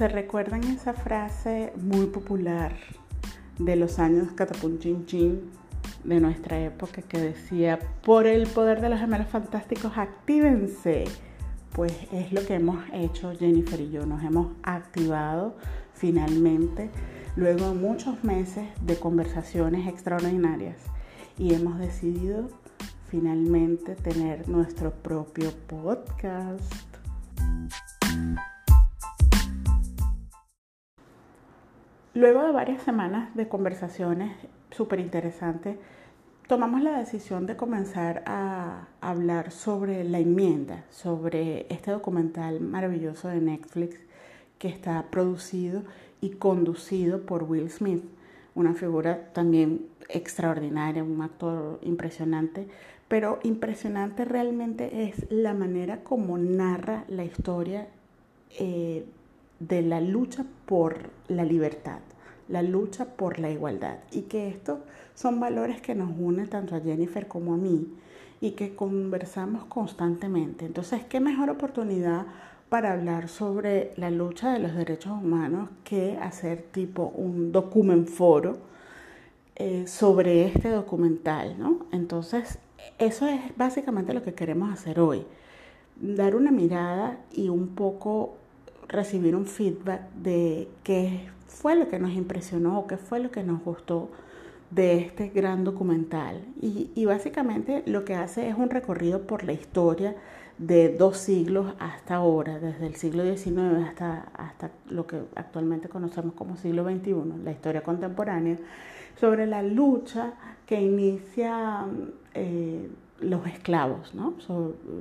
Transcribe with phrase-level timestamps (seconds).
[0.00, 2.72] ¿Se recuerdan esa frase muy popular
[3.58, 5.50] de los años catapum chin chin
[6.04, 11.04] de nuestra época que decía, por el poder de los gemelos fantásticos, actívense?
[11.74, 15.58] Pues es lo que hemos hecho Jennifer y yo, nos hemos activado
[15.92, 16.88] finalmente
[17.36, 20.78] luego de muchos meses de conversaciones extraordinarias
[21.36, 22.48] y hemos decidido
[23.10, 26.72] finalmente tener nuestro propio podcast.
[32.12, 34.32] Luego de varias semanas de conversaciones
[34.72, 35.76] súper interesantes,
[36.48, 43.40] tomamos la decisión de comenzar a hablar sobre la enmienda, sobre este documental maravilloso de
[43.40, 44.00] Netflix
[44.58, 45.84] que está producido
[46.20, 48.02] y conducido por Will Smith,
[48.56, 52.66] una figura también extraordinaria, un actor impresionante,
[53.06, 57.86] pero impresionante realmente es la manera como narra la historia
[58.58, 59.04] eh,
[59.60, 62.00] de la lucha por la libertad,
[62.48, 64.80] la lucha por la igualdad y que estos
[65.14, 67.86] son valores que nos unen tanto a Jennifer como a mí
[68.40, 70.64] y que conversamos constantemente.
[70.64, 72.26] Entonces, ¿qué mejor oportunidad
[72.70, 78.58] para hablar sobre la lucha de los derechos humanos que hacer tipo un document foro
[79.56, 81.80] eh, sobre este documental, ¿no?
[81.92, 82.58] Entonces,
[82.98, 85.26] eso es básicamente lo que queremos hacer hoy,
[85.96, 88.36] dar una mirada y un poco
[88.90, 93.42] recibir un feedback de qué fue lo que nos impresionó o qué fue lo que
[93.42, 94.10] nos gustó
[94.70, 96.44] de este gran documental.
[96.60, 100.14] Y, básicamente lo que hace es un recorrido por la historia
[100.58, 106.34] de dos siglos hasta ahora, desde el siglo XIX hasta, hasta lo que actualmente conocemos
[106.34, 108.58] como siglo XXI, la historia contemporánea,
[109.18, 110.34] sobre la lucha
[110.66, 111.86] que inicia
[112.34, 112.88] eh,
[113.20, 114.34] los esclavos, ¿no?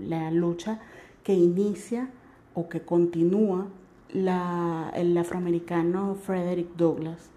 [0.02, 0.80] la lucha
[1.24, 2.10] que inicia
[2.54, 3.68] o que continúa
[4.14, 7.30] el afroamericano Frederick Douglass,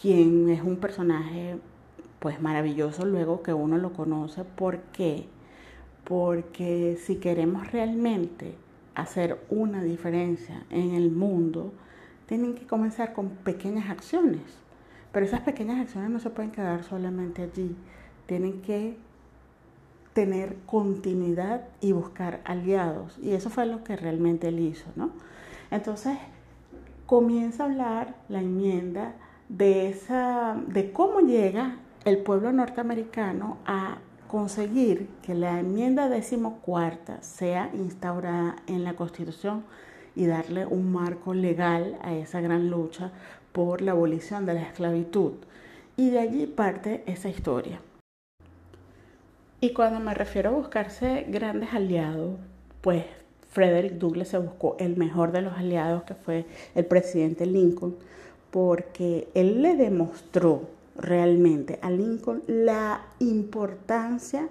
[0.00, 1.58] quien es un personaje
[2.18, 4.44] pues maravilloso luego que uno lo conoce.
[4.44, 5.26] ¿Por qué?
[6.04, 8.54] Porque si queremos realmente
[8.94, 11.72] hacer una diferencia en el mundo,
[12.26, 14.42] tienen que comenzar con pequeñas acciones.
[15.12, 17.76] Pero esas pequeñas acciones no se pueden quedar solamente allí.
[18.26, 18.96] Tienen que
[20.18, 23.16] tener continuidad y buscar aliados.
[23.22, 25.10] Y eso fue lo que realmente él hizo, ¿no?
[25.70, 26.18] Entonces,
[27.06, 29.14] comienza a hablar la enmienda
[29.48, 37.70] de, esa, de cómo llega el pueblo norteamericano a conseguir que la enmienda decimocuarta sea
[37.72, 39.62] instaurada en la Constitución
[40.16, 43.12] y darle un marco legal a esa gran lucha
[43.52, 45.34] por la abolición de la esclavitud.
[45.96, 47.80] Y de allí parte esa historia.
[49.60, 52.38] Y cuando me refiero a buscarse grandes aliados,
[52.80, 53.04] pues
[53.50, 56.46] Frederick Douglass se buscó el mejor de los aliados, que fue
[56.76, 57.96] el presidente Lincoln,
[58.52, 64.48] porque él le demostró realmente a Lincoln la importancia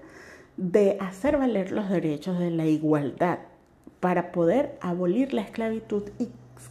[0.57, 3.39] de hacer valer los derechos de la igualdad
[4.01, 6.27] para poder abolir la esclavitud y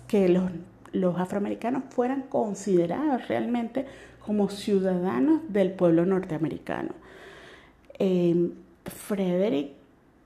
[0.08, 0.50] que los,
[0.92, 3.86] los afroamericanos fueran considerados realmente
[4.24, 6.90] como ciudadanos del pueblo norteamericano.
[7.98, 8.50] Eh,
[8.84, 9.72] Frederick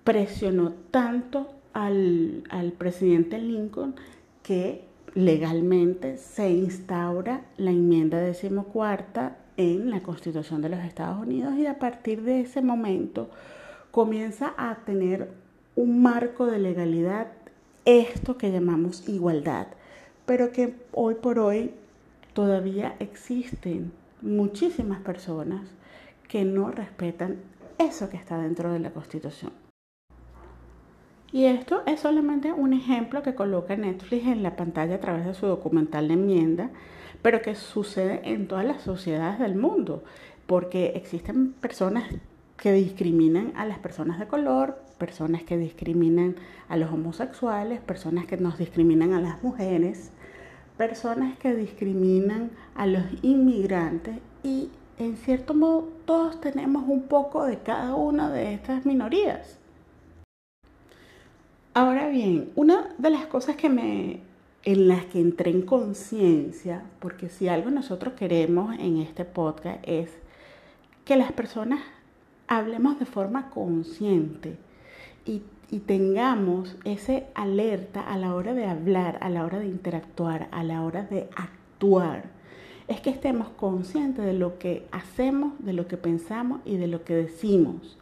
[0.05, 3.95] presionó tanto al, al presidente Lincoln
[4.43, 11.67] que legalmente se instaura la enmienda decimocuarta en la Constitución de los Estados Unidos y
[11.67, 13.29] a partir de ese momento
[13.91, 15.31] comienza a tener
[15.77, 17.29] un marco de legalidad
[17.85, 19.67] esto que llamamos igualdad,
[20.27, 21.73] pero que hoy por hoy
[22.35, 23.93] todavía existen
[24.23, 25.63] muchísimas personas
[26.29, 27.39] que no respetan
[27.81, 29.53] eso que está dentro de la Constitución.
[31.33, 35.35] Y esto es solamente un ejemplo que coloca Netflix en la pantalla a través de
[35.35, 36.71] su documental de enmienda,
[37.23, 40.03] pero que sucede en todas las sociedades del mundo,
[40.47, 42.05] porque existen personas
[42.57, 46.37] que discriminan a las personas de color, personas que discriminan
[46.69, 50.11] a los homosexuales, personas que nos discriminan a las mujeres,
[50.77, 57.59] personas que discriminan a los inmigrantes y en cierto modo todos tenemos un poco de
[57.59, 59.59] cada una de estas minorías.
[61.73, 64.21] Ahora bien, una de las cosas que me,
[64.63, 70.11] en las que entré en conciencia, porque si algo nosotros queremos en este podcast es
[71.07, 71.81] que las personas
[72.47, 74.59] hablemos de forma consciente
[75.25, 80.49] y, y tengamos ese alerta a la hora de hablar, a la hora de interactuar,
[80.51, 82.40] a la hora de actuar.
[82.91, 87.05] Es que estemos conscientes de lo que hacemos, de lo que pensamos y de lo
[87.05, 87.97] que decimos.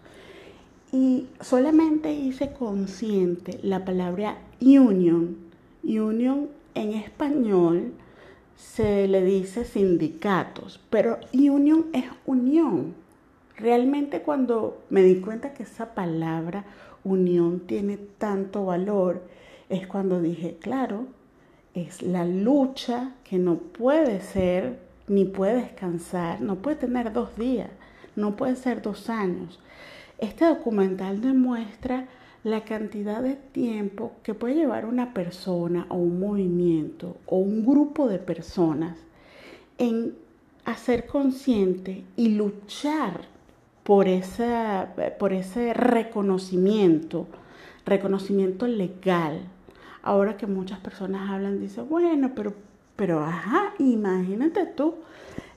[0.93, 5.37] Y solamente hice consciente la palabra union.
[5.85, 7.93] Union en español
[8.57, 12.95] se le dice sindicatos, pero union es unión.
[13.59, 16.65] Realmente cuando me di cuenta que esa palabra
[17.05, 19.23] unión tiene tanto valor,
[19.69, 21.05] es cuando dije, claro,
[21.75, 27.71] es la lucha que no puede ser ni puede descansar, no puede tener dos días,
[28.17, 29.59] no puede ser dos años.
[30.19, 32.09] Este documental demuestra
[32.45, 38.09] la cantidad de tiempo que puede llevar una persona o un movimiento o un grupo
[38.09, 38.99] de personas
[39.79, 40.15] en
[40.65, 43.23] hacer consciente y luchar
[43.85, 47.27] por, esa, por ese reconocimiento,
[47.87, 49.49] reconocimiento legal.
[50.03, 52.55] Ahora que muchas personas hablan, dicen, bueno, pero,
[52.97, 54.95] pero, ajá, imagínate tú,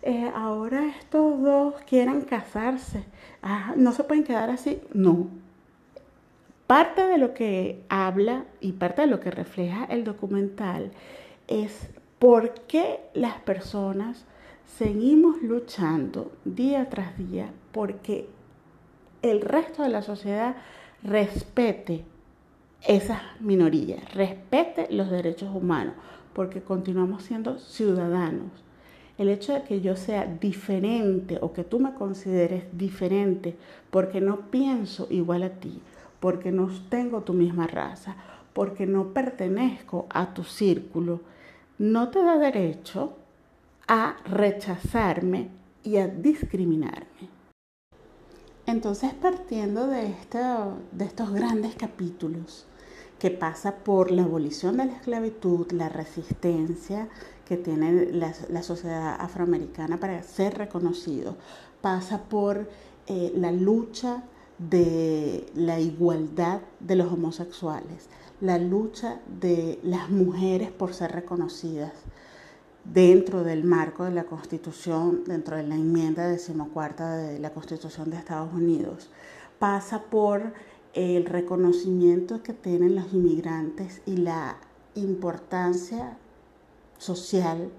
[0.02, 3.04] eh, ahora estos dos quieran casarse,
[3.76, 4.82] no se pueden quedar así.
[4.94, 5.28] No,
[6.72, 10.94] Parte de lo que habla y parte de lo que refleja el documental
[11.50, 14.26] es por qué las personas
[14.78, 18.30] seguimos luchando día tras día porque
[19.22, 20.56] el resto de la sociedad
[21.04, 22.06] respete
[22.88, 25.94] esas minorías, respete los derechos humanos,
[26.34, 28.52] porque continuamos siendo ciudadanos.
[29.18, 33.56] El hecho de que yo sea diferente o que tú me consideres diferente
[33.92, 35.80] porque no pienso igual a ti,
[36.20, 38.16] porque no tengo tu misma raza,
[38.54, 41.22] porque no pertenezco a tu círculo,
[41.78, 43.14] no te da derecho
[43.88, 45.50] a rechazarme
[45.84, 47.41] y a discriminarme.
[48.66, 50.16] Entonces, partiendo de,
[50.92, 52.66] de estos grandes capítulos,
[53.22, 57.08] que pasa por la abolición de la esclavitud, la resistencia
[57.46, 61.36] que tiene la, sociedad afroamericana para ser reconocido,
[61.82, 62.68] pasa por
[63.06, 64.24] eh, la lucha
[64.58, 68.10] de la igualdad de los homosexuales,
[68.40, 71.92] la lucha de las mujeres por ser reconocidas
[72.84, 78.18] dentro del marco de la Constitución, dentro de la enmienda decimocuarta de la Constitución de
[78.18, 79.10] Estados Unidos,
[79.60, 80.54] pasa por
[80.94, 84.58] el reconocimiento que tienen los inmigrantes y la
[84.96, 86.18] importancia
[86.98, 87.72] social,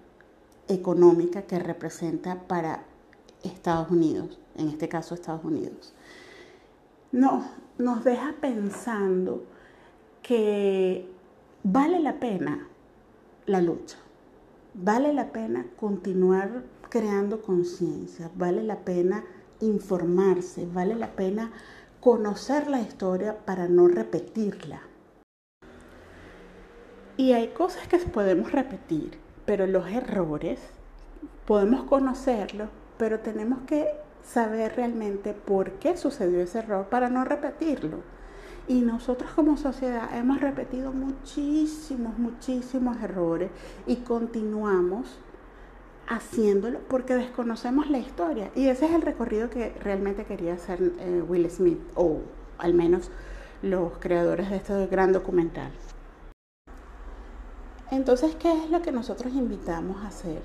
[0.68, 2.84] económica que representa para
[3.42, 5.94] Estados Unidos, en este caso Estados Unidos.
[7.10, 7.44] No,
[7.78, 9.44] nos deja pensando
[10.22, 11.08] que
[11.62, 12.68] vale la pena
[13.46, 13.98] la lucha,
[14.74, 19.24] vale la pena continuar creando conciencia, vale la pena
[19.60, 21.52] informarse, vale la pena
[22.00, 24.82] conocer la historia para no repetirla.
[27.16, 30.60] Y hay cosas que podemos repetir, pero los errores
[31.46, 33.86] podemos conocerlos, pero tenemos que
[34.24, 37.98] saber realmente por qué sucedió ese error para no repetirlo.
[38.68, 43.50] Y nosotros como sociedad hemos repetido muchísimos, muchísimos errores
[43.86, 45.18] y continuamos
[46.08, 48.50] haciéndolo porque desconocemos la historia.
[48.54, 52.20] Y ese es el recorrido que realmente quería hacer eh, Will Smith, o
[52.58, 53.10] al menos
[53.62, 55.72] los creadores de este gran documental.
[57.90, 60.42] Entonces, ¿qué es lo que nosotros invitamos a hacer?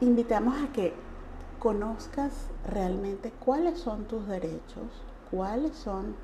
[0.00, 0.94] Invitamos a que
[1.58, 2.32] conozcas
[2.66, 6.16] realmente cuáles son tus derechos, cuáles son...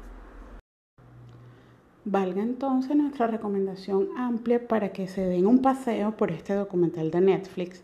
[2.08, 7.20] Valga entonces nuestra recomendación amplia para que se den un paseo por este documental de
[7.20, 7.82] Netflix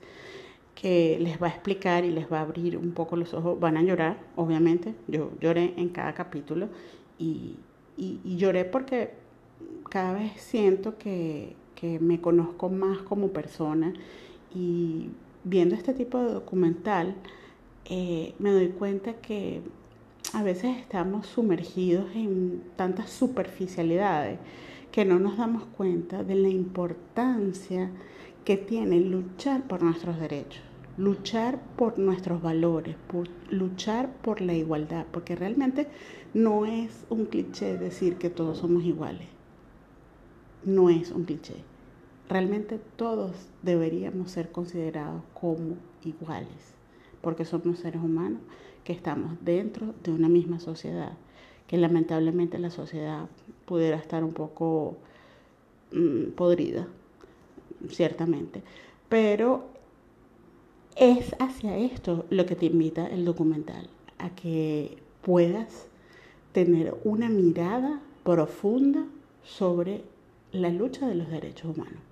[0.77, 3.59] que les va a explicar y les va a abrir un poco los ojos.
[3.59, 4.95] Van a llorar, obviamente.
[5.09, 6.69] Yo lloré en cada capítulo
[7.19, 7.57] y,
[8.25, 9.11] lloré porque
[9.91, 13.93] cada vez siento que, que me conozco más como persona
[14.55, 15.11] y
[15.43, 17.17] viendo este tipo de documental,
[17.87, 19.63] eh, me doy cuenta que
[20.35, 24.39] a veces estamos sumergidos en tantas superficialidades
[24.91, 27.91] que no nos damos cuenta de la importancia
[28.45, 30.63] que tiene luchar por nuestros derechos,
[30.97, 32.97] luchar por nuestros valores,
[33.51, 35.89] luchar por la igualdad, porque realmente
[36.35, 39.29] no es un cliché decir que todos somos iguales,
[40.65, 41.57] no es un cliché.
[42.29, 46.73] Realmente todos deberíamos ser considerados como iguales
[47.23, 48.41] porque somos seres humanos
[48.85, 51.13] que estamos dentro de una misma sociedad,
[51.67, 53.29] que lamentablemente la sociedad
[53.65, 54.97] pudiera estar un poco
[55.93, 56.87] mm, podrida,
[57.89, 58.63] ciertamente,
[59.09, 59.67] pero
[60.97, 65.87] es hacia esto lo que te invita el documental, a que puedas
[66.53, 69.05] tener una mirada profunda
[69.43, 70.03] sobre
[70.53, 72.12] la lucha de los derechos humanos.